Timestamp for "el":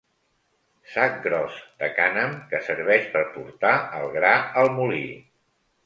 4.03-4.13